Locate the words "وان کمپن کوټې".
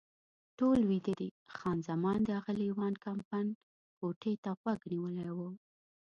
2.77-4.33